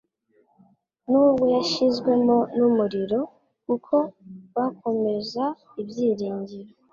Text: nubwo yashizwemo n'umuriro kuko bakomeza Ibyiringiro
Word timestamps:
nubwo 1.09 1.45
yashizwemo 1.55 2.37
n'umuriro 2.59 3.19
kuko 3.65 3.95
bakomeza 4.55 5.43
Ibyiringiro 5.81 6.71